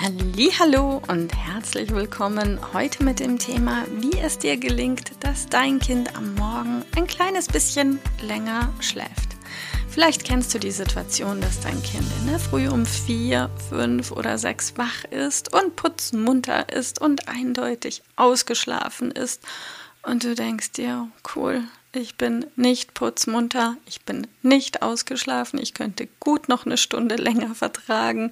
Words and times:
Hallo 0.00 1.02
und 1.08 1.34
herzlich 1.34 1.90
willkommen 1.90 2.60
heute 2.72 3.02
mit 3.02 3.18
dem 3.18 3.36
Thema, 3.36 3.84
wie 4.00 4.16
es 4.18 4.38
dir 4.38 4.56
gelingt, 4.56 5.10
dass 5.24 5.46
dein 5.46 5.80
Kind 5.80 6.14
am 6.16 6.36
Morgen 6.36 6.84
ein 6.96 7.08
kleines 7.08 7.48
bisschen 7.48 7.98
länger 8.22 8.72
schläft. 8.78 9.36
Vielleicht 9.88 10.24
kennst 10.24 10.54
du 10.54 10.60
die 10.60 10.70
Situation, 10.70 11.40
dass 11.40 11.60
dein 11.60 11.82
Kind 11.82 12.06
in 12.20 12.28
der 12.28 12.38
Früh 12.38 12.68
um 12.68 12.86
vier, 12.86 13.50
fünf 13.68 14.12
oder 14.12 14.38
sechs 14.38 14.78
wach 14.78 15.04
ist 15.10 15.52
und 15.52 15.74
putzmunter 15.74 16.68
ist 16.72 17.00
und 17.00 17.28
eindeutig 17.28 18.02
ausgeschlafen 18.14 19.10
ist. 19.10 19.42
Und 20.02 20.22
du 20.22 20.36
denkst 20.36 20.72
dir, 20.72 21.08
cool, 21.34 21.64
ich 21.92 22.16
bin 22.16 22.46
nicht 22.54 22.94
putzmunter, 22.94 23.76
ich 23.84 24.02
bin 24.02 24.28
nicht 24.42 24.82
ausgeschlafen, 24.82 25.58
ich 25.58 25.74
könnte 25.74 26.08
gut 26.20 26.48
noch 26.48 26.66
eine 26.66 26.76
Stunde 26.76 27.16
länger 27.16 27.54
vertragen. 27.56 28.30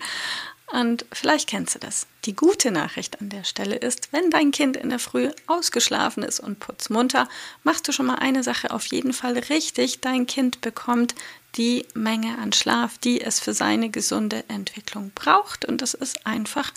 Und 0.73 1.07
vielleicht 1.13 1.49
kennst 1.49 1.77
du 1.77 1.79
das. 1.79 2.07
Die 2.25 2.35
gute 2.35 2.73
Nachricht 2.73 3.21
an 3.21 3.29
der 3.29 3.45
Stelle 3.45 3.77
ist, 3.77 4.13
wenn 4.13 4.31
dein 4.31 4.51
Kind 4.51 4.77
in 4.77 4.91
der 4.91 4.99
Früh 4.99 5.31
ausgeschlafen 5.47 6.25
ist 6.25 6.41
und 6.41 6.59
putzmunter, 6.59 7.29
machst 7.63 7.87
du 7.87 7.93
schon 7.93 8.07
mal 8.07 8.17
eine 8.17 8.43
Sache 8.43 8.73
auf 8.73 8.85
jeden 8.87 9.13
Fall 9.13 9.39
richtig. 9.39 10.01
Dein 10.01 10.27
Kind 10.27 10.61
bekommt 10.61 11.15
die 11.57 11.87
Menge 11.95 12.39
an 12.39 12.53
Schlaf, 12.53 12.99
die 12.99 13.21
es 13.21 13.39
für 13.39 13.55
seine 13.55 13.91
gesunde 13.91 14.45
Entwicklung 14.49 15.13
braucht. 15.15 15.65
Und 15.65 15.83
das 15.83 15.95
ist 15.95 16.27
einfach 16.27 16.73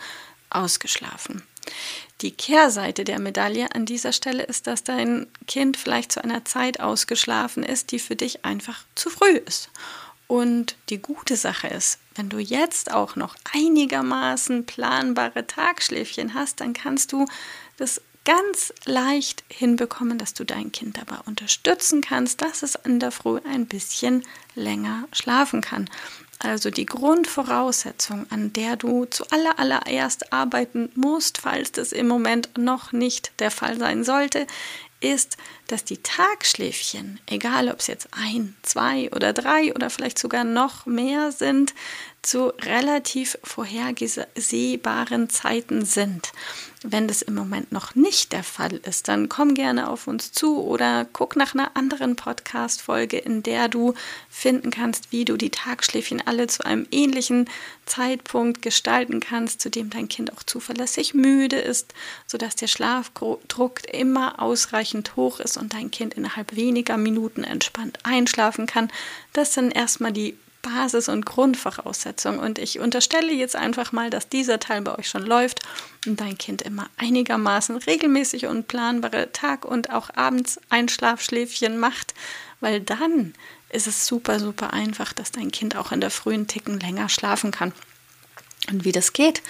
ausgeschlafen. 0.51 1.43
Die 2.21 2.31
Kehrseite 2.31 3.03
der 3.03 3.19
Medaille 3.19 3.73
an 3.73 3.85
dieser 3.85 4.13
Stelle 4.13 4.43
ist, 4.43 4.67
dass 4.67 4.83
dein 4.83 5.27
Kind 5.47 5.77
vielleicht 5.77 6.11
zu 6.11 6.23
einer 6.23 6.45
Zeit 6.45 6.79
ausgeschlafen 6.79 7.63
ist, 7.63 7.91
die 7.91 7.99
für 7.99 8.15
dich 8.15 8.45
einfach 8.45 8.83
zu 8.95 9.09
früh 9.09 9.37
ist. 9.37 9.69
Und 10.29 10.75
die 10.89 10.99
gute 10.99 11.35
Sache 11.35 11.69
ist, 11.69 11.97
wenn 12.13 12.29
du 12.29 12.37
jetzt 12.37 12.91
auch 12.91 13.15
noch 13.15 13.35
einigermaßen 13.51 14.67
planbare 14.67 15.47
Tagschläfchen 15.47 16.35
hast, 16.35 16.61
dann 16.61 16.73
kannst 16.73 17.13
du 17.13 17.25
das 17.77 17.99
ganz 18.25 18.71
leicht 18.85 19.43
hinbekommen, 19.47 20.19
dass 20.19 20.35
du 20.35 20.43
dein 20.43 20.71
Kind 20.71 20.99
dabei 20.99 21.15
unterstützen 21.25 22.01
kannst, 22.01 22.43
dass 22.43 22.61
es 22.61 22.75
in 22.75 22.99
der 22.99 23.09
Früh 23.09 23.39
ein 23.43 23.65
bisschen 23.65 24.23
länger 24.53 25.07
schlafen 25.11 25.61
kann. 25.61 25.89
Also 26.37 26.69
die 26.69 26.85
Grundvoraussetzung, 26.85 28.27
an 28.29 28.53
der 28.53 28.75
du 28.75 29.05
zuallererst 29.05 30.31
arbeiten 30.31 30.91
musst, 30.93 31.39
falls 31.39 31.71
das 31.71 31.91
im 31.91 32.07
Moment 32.07 32.55
noch 32.55 32.91
nicht 32.91 33.31
der 33.39 33.49
Fall 33.49 33.79
sein 33.79 34.03
sollte, 34.03 34.45
ist, 35.01 35.37
dass 35.71 35.83
die 35.83 36.01
Tagschläfchen, 36.01 37.19
egal 37.27 37.69
ob 37.69 37.79
es 37.79 37.87
jetzt 37.87 38.09
ein, 38.11 38.55
zwei 38.63 39.09
oder 39.11 39.33
drei 39.33 39.73
oder 39.73 39.89
vielleicht 39.89 40.19
sogar 40.19 40.43
noch 40.43 40.85
mehr 40.85 41.31
sind, 41.31 41.73
zu 42.21 42.47
relativ 42.61 43.37
vorhersehbaren 43.43 45.29
Zeiten 45.29 45.85
sind. 45.85 46.31
Wenn 46.81 47.07
das 47.09 47.21
im 47.21 47.35
Moment 47.35 47.73
noch 47.73 47.95
nicht 47.95 48.31
der 48.31 48.43
Fall 48.43 48.77
ist, 48.77 49.09
dann 49.09 49.27
komm 49.27 49.53
gerne 49.53 49.89
auf 49.89 50.07
uns 50.07 50.31
zu 50.31 50.63
oder 50.63 51.05
guck 51.11 51.35
nach 51.35 51.53
einer 51.53 51.75
anderen 51.75 52.15
Podcast-Folge, 52.15 53.17
in 53.17 53.43
der 53.43 53.67
du 53.67 53.95
finden 54.29 54.69
kannst, 54.71 55.11
wie 55.11 55.25
du 55.25 55.35
die 55.35 55.49
Tagschläfchen 55.49 56.25
alle 56.25 56.47
zu 56.47 56.65
einem 56.65 56.87
ähnlichen 56.91 57.49
Zeitpunkt 57.85 58.61
gestalten 58.61 59.19
kannst, 59.19 59.59
zu 59.59 59.69
dem 59.69 59.89
dein 59.89 60.07
Kind 60.07 60.31
auch 60.31 60.43
zuverlässig 60.43 61.13
müde 61.13 61.57
ist, 61.57 61.93
sodass 62.27 62.55
der 62.55 62.67
Schlafdruck 62.67 63.93
immer 63.93 64.41
ausreichend 64.41 65.17
hoch 65.17 65.41
ist 65.41 65.57
und 65.59 65.73
dein 65.73 65.91
Kind 65.91 66.13
innerhalb 66.13 66.55
weniger 66.55 66.97
Minuten 66.97 67.43
entspannt 67.43 67.99
einschlafen 68.03 68.65
kann. 68.65 68.89
Das 69.33 69.53
sind 69.53 69.71
erstmal 69.71 70.11
die 70.11 70.35
Basis- 70.61 71.09
und 71.09 71.25
Grundvoraussetzung. 71.25 72.39
Und 72.39 72.59
ich 72.59 72.79
unterstelle 72.79 73.31
jetzt 73.31 73.55
einfach 73.55 73.91
mal, 73.91 74.09
dass 74.09 74.29
dieser 74.29 74.59
Teil 74.59 74.81
bei 74.81 74.97
euch 74.97 75.07
schon 75.07 75.25
läuft 75.25 75.61
und 76.05 76.19
dein 76.19 76.37
Kind 76.37 76.61
immer 76.61 76.89
einigermaßen 76.97 77.77
regelmäßig 77.77 78.45
und 78.45 78.67
planbare 78.67 79.31
Tag- 79.31 79.65
und 79.65 79.91
auch 79.91 80.09
abends 80.15 80.59
Einschlafschläfchen 80.69 81.77
macht, 81.77 82.13
weil 82.59 82.81
dann 82.81 83.33
ist 83.69 83.87
es 83.87 84.05
super, 84.05 84.39
super 84.39 84.73
einfach, 84.73 85.13
dass 85.13 85.31
dein 85.31 85.51
Kind 85.51 85.75
auch 85.75 85.91
in 85.91 86.01
der 86.01 86.11
frühen 86.11 86.47
Ticken 86.47 86.79
länger 86.79 87.07
schlafen 87.07 87.51
kann. 87.51 87.71
Und 88.69 88.83
wie 88.83 88.91
das 88.91 89.13
geht, 89.13 89.41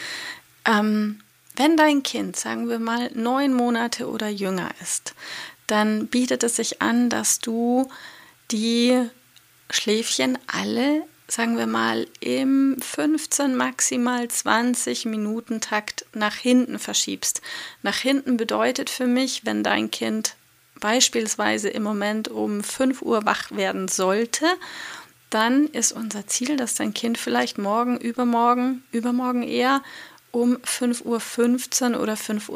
ähm, 0.66 1.22
wenn 1.56 1.76
dein 1.76 2.04
Kind, 2.04 2.36
sagen 2.36 2.70
wir 2.70 2.80
mal, 2.80 3.12
neun 3.14 3.54
Monate 3.54 4.08
oder 4.08 4.30
jünger 4.30 4.70
ist, 4.82 5.14
dann 5.72 6.08
bietet 6.08 6.44
es 6.44 6.56
sich 6.56 6.82
an, 6.82 7.10
dass 7.10 7.40
du 7.40 7.90
die 8.52 9.10
Schläfchen 9.70 10.38
alle, 10.48 11.04
sagen 11.28 11.58
wir 11.58 11.68
mal, 11.68 12.08
im 12.20 12.78
15, 12.82 13.56
maximal 13.56 14.28
20 14.28 15.06
Minuten 15.06 15.62
Takt 15.62 16.06
nach 16.14 16.36
hinten 16.36 16.80
verschiebst. 16.80 17.42
Nach 17.84 17.98
hinten 17.98 18.38
bedeutet 18.38 18.90
für 18.90 19.06
mich, 19.06 19.46
wenn 19.46 19.64
dein 19.64 19.92
Kind 19.92 20.36
beispielsweise 20.80 21.70
im 21.70 21.84
Moment 21.84 22.30
um 22.30 22.64
5 22.64 23.02
Uhr 23.02 23.26
wach 23.26 23.52
werden 23.52 23.88
sollte, 23.88 24.46
dann 25.30 25.68
ist 25.68 25.92
unser 25.92 26.26
Ziel, 26.26 26.58
dass 26.58 26.76
dein 26.76 26.94
Kind 26.94 27.18
vielleicht 27.18 27.60
morgen, 27.60 27.98
übermorgen, 27.98 28.84
übermorgen 28.92 29.44
eher 29.44 29.84
um 30.32 30.58
5.15 30.58 31.94
Uhr 31.94 32.02
oder 32.02 32.14
5.20 32.14 32.50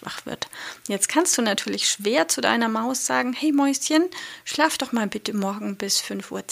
Uhr 0.00 0.06
wach 0.06 0.26
wird. 0.26 0.48
Jetzt 0.88 1.08
kannst 1.08 1.36
du 1.36 1.42
natürlich 1.42 1.88
schwer 1.88 2.28
zu 2.28 2.40
deiner 2.40 2.68
Maus 2.68 3.06
sagen, 3.06 3.32
hey 3.32 3.52
Mäuschen, 3.52 4.08
schlaf 4.44 4.78
doch 4.78 4.92
mal 4.92 5.06
bitte 5.06 5.34
morgen 5.36 5.76
bis 5.76 6.00
5.20 6.00 6.30
Uhr. 6.32 6.42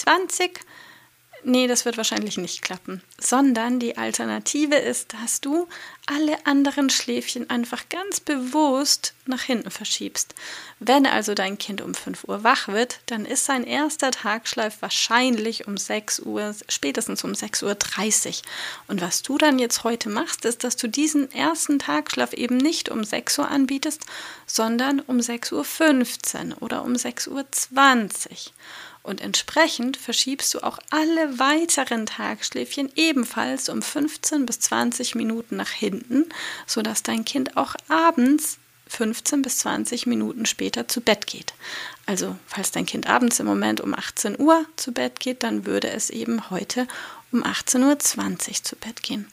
Nee, 1.42 1.66
das 1.66 1.84
wird 1.84 1.96
wahrscheinlich 1.96 2.36
nicht 2.36 2.62
klappen. 2.62 3.02
Sondern 3.18 3.78
die 3.80 3.96
Alternative 3.96 4.76
ist, 4.76 5.14
dass 5.14 5.40
du 5.40 5.68
alle 6.06 6.44
anderen 6.44 6.90
Schläfchen 6.90 7.48
einfach 7.48 7.88
ganz 7.88 8.20
bewusst 8.20 9.14
nach 9.26 9.42
hinten 9.42 9.70
verschiebst. 9.70 10.34
Wenn 10.80 11.06
also 11.06 11.34
dein 11.34 11.56
Kind 11.56 11.80
um 11.80 11.94
5 11.94 12.24
Uhr 12.24 12.44
wach 12.44 12.68
wird, 12.68 13.00
dann 13.06 13.24
ist 13.24 13.44
sein 13.44 13.64
erster 13.64 14.10
Tagschlaf 14.10 14.82
wahrscheinlich 14.82 15.66
um 15.66 15.76
6 15.76 16.20
Uhr, 16.20 16.54
spätestens 16.68 17.24
um 17.24 17.32
6.30 17.32 18.28
Uhr. 18.28 18.34
Und 18.88 19.00
was 19.00 19.22
du 19.22 19.38
dann 19.38 19.58
jetzt 19.58 19.84
heute 19.84 20.08
machst, 20.08 20.44
ist, 20.44 20.64
dass 20.64 20.76
du 20.76 20.88
diesen 20.88 21.30
ersten 21.32 21.78
Tagschlaf 21.78 22.32
eben 22.32 22.56
nicht 22.56 22.90
um 22.90 23.04
6 23.04 23.38
Uhr 23.38 23.48
anbietest, 23.48 24.02
sondern 24.46 25.00
um 25.00 25.18
6.15 25.18 26.50
Uhr 26.50 26.62
oder 26.62 26.84
um 26.84 26.92
6.20 26.94 27.28
Uhr. 27.30 27.44
Und 29.02 29.20
entsprechend 29.20 29.96
verschiebst 29.96 30.52
du 30.52 30.60
auch 30.60 30.78
alle 30.90 31.38
weiteren 31.38 32.06
Tagschläfchen 32.06 32.92
ebenfalls 32.96 33.68
um 33.68 33.80
15 33.80 34.44
bis 34.44 34.60
20 34.60 35.14
Minuten 35.14 35.56
nach 35.56 35.70
hinten, 35.70 36.26
sodass 36.66 37.02
dein 37.02 37.24
Kind 37.24 37.56
auch 37.56 37.74
abends 37.88 38.58
15 38.88 39.42
bis 39.42 39.58
20 39.58 40.06
Minuten 40.06 40.46
später 40.46 40.88
zu 40.88 41.00
Bett 41.00 41.26
geht. 41.26 41.54
Also, 42.06 42.36
falls 42.46 42.72
dein 42.72 42.86
Kind 42.86 43.06
abends 43.08 43.38
im 43.38 43.46
Moment 43.46 43.80
um 43.80 43.94
18 43.94 44.38
Uhr 44.38 44.66
zu 44.76 44.92
Bett 44.92 45.20
geht, 45.20 45.44
dann 45.44 45.64
würde 45.64 45.88
es 45.88 46.10
eben 46.10 46.50
heute 46.50 46.88
um 47.30 47.44
18.20 47.44 47.84
Uhr 48.48 48.64
zu 48.64 48.76
Bett 48.76 49.02
gehen. 49.02 49.28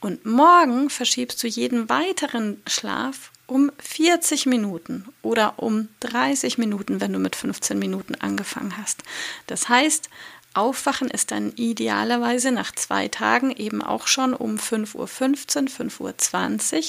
Und 0.00 0.24
morgen 0.24 0.88
verschiebst 0.88 1.42
du 1.42 1.46
jeden 1.46 1.88
weiteren 1.88 2.62
Schlaf 2.66 3.32
um 3.50 3.72
40 3.78 4.46
Minuten 4.46 5.06
oder 5.22 5.54
um 5.56 5.88
30 6.00 6.56
Minuten, 6.56 7.00
wenn 7.00 7.12
du 7.12 7.18
mit 7.18 7.34
15 7.34 7.78
Minuten 7.78 8.14
angefangen 8.14 8.76
hast. 8.76 9.02
Das 9.48 9.68
heißt, 9.68 10.08
Aufwachen 10.54 11.10
ist 11.10 11.32
dann 11.32 11.52
idealerweise 11.56 12.52
nach 12.52 12.72
zwei 12.72 13.08
Tagen 13.08 13.50
eben 13.50 13.82
auch 13.82 14.06
schon 14.06 14.34
um 14.34 14.56
5.15 14.56 14.96
Uhr, 14.96 15.06
5.20 15.06 16.76
Uhr. 16.76 16.84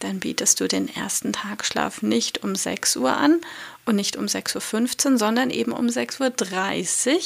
Dann 0.00 0.20
bietest 0.20 0.60
du 0.60 0.68
den 0.68 0.88
ersten 0.94 1.32
Tagschlaf 1.32 2.02
nicht 2.02 2.42
um 2.42 2.54
6 2.54 2.96
Uhr 2.96 3.16
an 3.16 3.40
und 3.86 3.96
nicht 3.96 4.16
um 4.16 4.26
6.15 4.26 5.12
Uhr, 5.12 5.18
sondern 5.18 5.50
eben 5.50 5.72
um 5.72 5.86
6.30 5.86 7.14
Uhr 7.14 7.20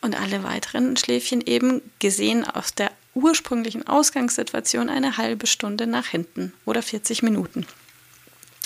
und 0.00 0.20
alle 0.20 0.42
weiteren 0.42 0.96
Schläfchen 0.96 1.40
eben 1.40 1.82
gesehen 1.98 2.44
aus 2.44 2.74
der 2.74 2.90
ursprünglichen 3.14 3.86
Ausgangssituation 3.86 4.88
eine 4.88 5.16
halbe 5.16 5.46
Stunde 5.46 5.86
nach 5.86 6.06
hinten 6.06 6.52
oder 6.64 6.82
40 6.82 7.22
Minuten. 7.22 7.66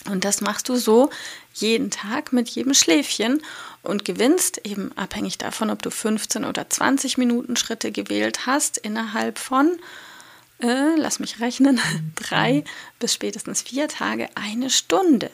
Und 0.08 0.24
das 0.24 0.40
machst 0.40 0.68
du 0.68 0.76
so 0.76 1.10
jeden 1.54 1.90
Tag 1.90 2.32
mit 2.32 2.48
jedem 2.48 2.74
Schläfchen 2.74 3.42
und 3.82 4.04
gewinnst 4.04 4.60
eben 4.64 4.96
abhängig 4.96 5.38
davon, 5.38 5.70
ob 5.70 5.82
du 5.82 5.90
15 5.90 6.44
oder 6.44 6.68
20 6.68 7.18
Minuten 7.18 7.56
Schritte 7.56 7.92
gewählt 7.92 8.46
hast, 8.46 8.78
innerhalb 8.78 9.38
von, 9.38 9.78
äh, 10.60 10.96
lass 10.96 11.20
mich 11.20 11.40
rechnen, 11.40 11.80
drei 12.16 12.64
bis 12.98 13.14
spätestens 13.14 13.62
vier 13.62 13.88
Tage 13.88 14.28
eine 14.34 14.70
Stunde. 14.70 15.30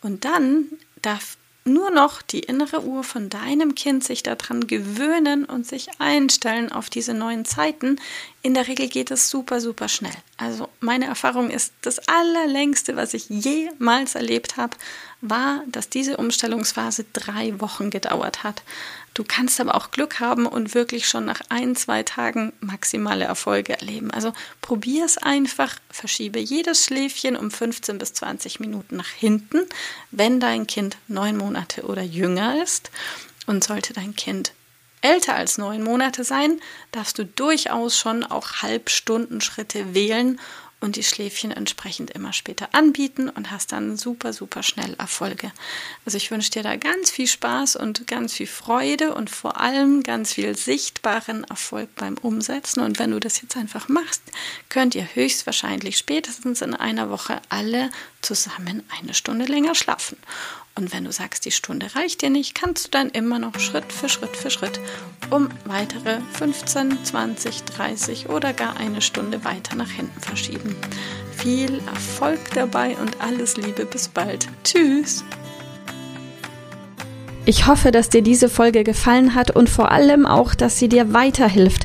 Und 0.00 0.24
dann 0.24 0.66
darf 1.02 1.36
nur 1.64 1.90
noch 1.90 2.20
die 2.20 2.40
innere 2.40 2.82
Uhr 2.84 3.04
von 3.04 3.30
deinem 3.30 3.74
Kind 3.74 4.04
sich 4.04 4.22
daran 4.22 4.66
gewöhnen 4.66 5.46
und 5.46 5.66
sich 5.66 5.88
einstellen 5.98 6.70
auf 6.70 6.90
diese 6.90 7.14
neuen 7.14 7.44
Zeiten. 7.44 7.98
In 8.42 8.52
der 8.52 8.68
Regel 8.68 8.88
geht 8.88 9.10
es 9.10 9.30
super, 9.30 9.60
super 9.60 9.88
schnell. 9.88 10.14
Also 10.36 10.68
meine 10.80 11.06
Erfahrung 11.06 11.50
ist, 11.50 11.72
das 11.80 12.00
allerlängste, 12.06 12.96
was 12.96 13.14
ich 13.14 13.30
jemals 13.30 14.14
erlebt 14.14 14.58
habe, 14.58 14.76
war, 15.22 15.62
dass 15.66 15.88
diese 15.88 16.18
Umstellungsphase 16.18 17.06
drei 17.14 17.58
Wochen 17.60 17.88
gedauert 17.88 18.42
hat. 18.42 18.62
Du 19.14 19.22
kannst 19.22 19.60
aber 19.60 19.76
auch 19.76 19.92
Glück 19.92 20.18
haben 20.18 20.44
und 20.44 20.74
wirklich 20.74 21.08
schon 21.08 21.24
nach 21.24 21.40
ein, 21.48 21.76
zwei 21.76 22.02
Tagen 22.02 22.52
maximale 22.58 23.24
Erfolge 23.24 23.78
erleben. 23.78 24.10
Also 24.10 24.32
probier 24.60 25.04
es 25.04 25.18
einfach, 25.18 25.78
verschiebe 25.88 26.40
jedes 26.40 26.84
Schläfchen 26.84 27.36
um 27.36 27.52
15 27.52 27.96
bis 27.98 28.12
20 28.14 28.58
Minuten 28.58 28.96
nach 28.96 29.08
hinten, 29.08 29.60
wenn 30.10 30.40
dein 30.40 30.66
Kind 30.66 30.96
neun 31.06 31.36
Monate 31.36 31.82
oder 31.82 32.02
jünger 32.02 32.60
ist. 32.60 32.90
Und 33.46 33.62
sollte 33.62 33.92
dein 33.92 34.16
Kind 34.16 34.52
älter 35.04 35.34
als 35.34 35.58
neun 35.58 35.84
Monate 35.84 36.24
sein, 36.24 36.60
darfst 36.90 37.18
du 37.18 37.24
durchaus 37.24 37.96
schon 37.96 38.24
auch 38.24 38.62
Halbstundenschritte 38.62 39.94
wählen 39.94 40.40
und 40.84 40.96
die 40.96 41.02
Schläfchen 41.02 41.50
entsprechend 41.50 42.10
immer 42.10 42.34
später 42.34 42.68
anbieten 42.72 43.30
und 43.30 43.50
hast 43.50 43.72
dann 43.72 43.96
super, 43.96 44.34
super 44.34 44.62
schnell 44.62 44.94
Erfolge. 44.98 45.50
Also 46.04 46.18
ich 46.18 46.30
wünsche 46.30 46.50
dir 46.50 46.62
da 46.62 46.76
ganz 46.76 47.10
viel 47.10 47.26
Spaß 47.26 47.76
und 47.76 48.06
ganz 48.06 48.34
viel 48.34 48.46
Freude 48.46 49.14
und 49.14 49.30
vor 49.30 49.58
allem 49.58 50.02
ganz 50.02 50.34
viel 50.34 50.54
sichtbaren 50.56 51.44
Erfolg 51.44 51.88
beim 51.96 52.18
Umsetzen. 52.18 52.80
Und 52.80 52.98
wenn 52.98 53.12
du 53.12 53.18
das 53.18 53.40
jetzt 53.40 53.56
einfach 53.56 53.88
machst, 53.88 54.22
könnt 54.68 54.94
ihr 54.94 55.08
höchstwahrscheinlich 55.14 55.96
spätestens 55.96 56.60
in 56.60 56.74
einer 56.74 57.08
Woche 57.08 57.40
alle 57.48 57.90
zusammen 58.20 58.82
eine 59.00 59.14
Stunde 59.14 59.46
länger 59.46 59.74
schlafen. 59.74 60.18
Und 60.76 60.92
wenn 60.92 61.04
du 61.04 61.12
sagst, 61.12 61.44
die 61.44 61.52
Stunde 61.52 61.94
reicht 61.94 62.22
dir 62.22 62.30
nicht, 62.30 62.56
kannst 62.56 62.86
du 62.86 62.90
dann 62.90 63.08
immer 63.10 63.38
noch 63.38 63.60
Schritt 63.60 63.92
für 63.92 64.08
Schritt 64.08 64.36
für 64.36 64.50
Schritt 64.50 64.80
um 65.30 65.48
weitere 65.66 66.18
15, 66.32 67.04
20, 67.04 67.62
30 67.62 68.28
oder 68.28 68.52
gar 68.52 68.76
eine 68.76 69.00
Stunde 69.00 69.44
weiter 69.44 69.76
nach 69.76 69.90
hinten 69.90 70.20
verschieben. 70.20 70.74
Viel 71.36 71.80
Erfolg 71.86 72.40
dabei 72.54 72.96
und 72.96 73.20
alles 73.20 73.56
Liebe, 73.56 73.86
bis 73.86 74.08
bald. 74.08 74.48
Tschüss! 74.64 75.24
Ich 77.46 77.66
hoffe, 77.66 77.92
dass 77.92 78.08
dir 78.08 78.22
diese 78.22 78.48
Folge 78.48 78.84
gefallen 78.84 79.34
hat 79.34 79.50
und 79.52 79.68
vor 79.68 79.92
allem 79.92 80.26
auch, 80.26 80.54
dass 80.54 80.78
sie 80.78 80.88
dir 80.88 81.12
weiterhilft. 81.12 81.84